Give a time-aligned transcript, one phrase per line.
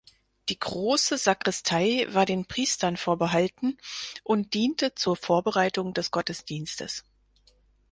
[0.49, 3.77] Die große Sakristei war den Priestern vorbehalten
[4.23, 7.03] und diente zur Vorbereitung des Gottesdienstes.